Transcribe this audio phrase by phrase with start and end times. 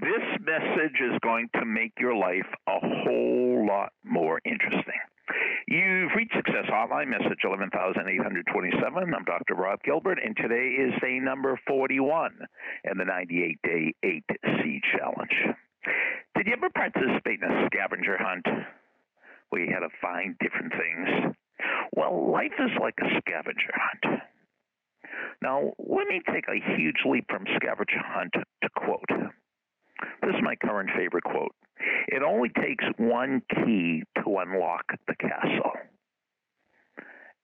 [0.00, 5.00] This message is going to make your life a whole lot more interesting.
[5.68, 9.14] You've reached Success Hotline, message 11827.
[9.14, 9.54] I'm Dr.
[9.54, 12.32] Rob Gilbert, and today is day number 41
[12.90, 15.56] in the 98 Day 8C Challenge.
[16.36, 18.46] Did you ever participate in a scavenger hunt
[19.50, 21.34] where you had to find different things?
[21.94, 24.22] Well, life is like a scavenger hunt.
[25.42, 29.32] Now, let me take a huge leap from scavenger hunt to quote.
[30.22, 31.54] This is my current favorite quote.
[32.08, 35.72] It only takes one key to unlock the castle.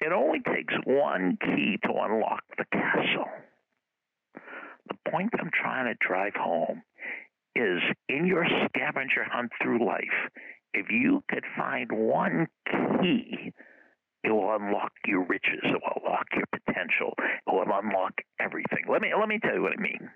[0.00, 3.28] It only takes one key to unlock the castle.
[4.88, 6.82] The point I'm trying to drive home
[7.54, 10.30] is in your scavenger hunt through life,
[10.74, 12.48] if you could find one
[13.00, 13.52] key,
[14.24, 18.84] it will unlock your riches, it will unlock your potential, it will unlock everything.
[18.90, 20.10] Let me let me tell you what I mean.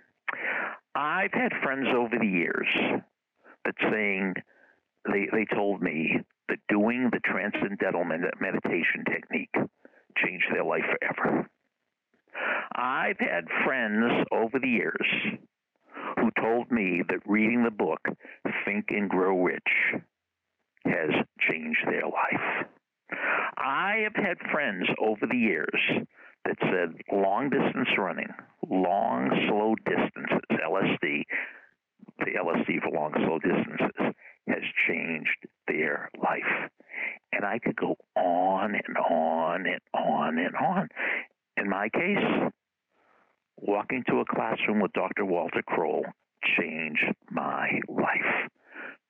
[0.98, 2.66] I've had friends over the years
[3.65, 4.34] that saying
[5.06, 9.55] they they told me that doing the transcendental meditation technique
[10.17, 11.48] changed their life forever.
[12.75, 15.06] I've had friends over the years
[16.17, 18.01] who told me that reading the book
[18.64, 20.03] Think and Grow Rich
[20.84, 21.11] has
[21.48, 22.67] changed their life.
[23.56, 25.80] I have had friends over the years
[26.45, 28.34] that said long distance running,
[28.70, 31.24] long slow distances, LSD,
[32.19, 34.14] the LSD for long slow distances,
[34.48, 36.70] has changed their life.
[37.33, 40.89] And I could go on and on and on and on.
[41.56, 42.52] In my case,
[43.56, 45.24] walking to a classroom with Dr.
[45.24, 46.05] Walter Kroll
[46.58, 48.50] changed my life.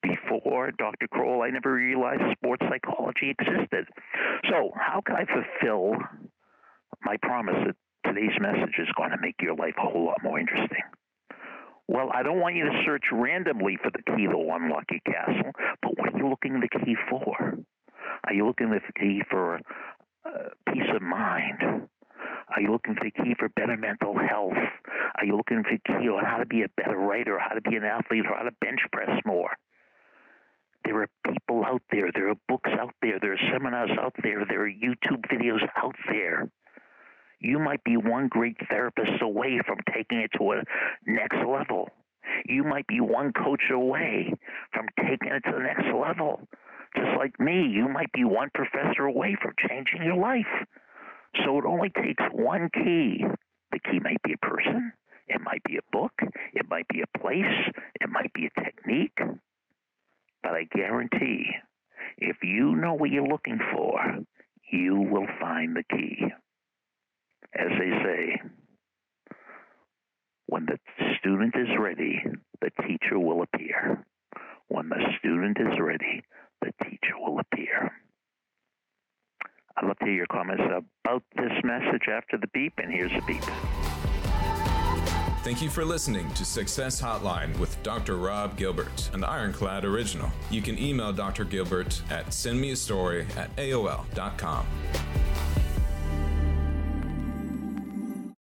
[0.02, 1.08] Before Dr.
[1.10, 3.86] Kroll, I never realized sports psychology existed.
[4.48, 5.96] So, how can I fulfill
[7.04, 7.76] my promise that
[8.08, 10.82] today's message is going to make your life a whole lot more interesting.
[11.88, 15.52] Well, I don't want you to search randomly for the key to unlock your castle,
[15.82, 17.58] but what are you looking the key for?
[18.24, 19.60] Are you looking for the key for
[20.26, 21.88] uh, peace of mind?
[22.54, 24.52] Are you looking for the key for better mental health?
[25.16, 27.60] Are you looking for the key on how to be a better writer, how to
[27.62, 29.50] be an athlete, or how to bench press more?
[30.84, 34.44] There are people out there, there are books out there, there are seminars out there,
[34.46, 36.50] there are YouTube videos out there
[37.40, 40.62] you might be one great therapist away from taking it to a
[41.06, 41.88] next level.
[42.46, 44.32] You might be one coach away
[44.72, 46.40] from taking it to the next level.
[46.96, 50.46] Just like me, you might be one professor away from changing your life.
[51.44, 53.24] So it only takes one key.
[53.70, 54.92] The key might be a person,
[55.28, 56.12] it might be a book,
[56.54, 57.44] it might be a place,
[58.00, 59.18] it might be a technique.
[60.42, 61.50] But I guarantee
[62.16, 64.00] if you know what you're looking for,
[64.70, 66.32] you will find the key
[67.78, 68.40] they say,
[70.46, 70.78] when the
[71.18, 72.22] student is ready,
[72.60, 74.04] the teacher will appear.
[74.68, 76.22] When the student is ready,
[76.60, 77.92] the teacher will appear.
[79.76, 80.62] I'd love to hear your comments
[81.04, 83.44] about this message after the beep, and here's the beep.
[85.44, 88.16] Thank you for listening to Success Hotline with Dr.
[88.16, 90.30] Rob Gilbert, an Ironclad original.
[90.50, 91.44] You can email Dr.
[91.44, 94.66] Gilbert at sendmeastory at AOL.com.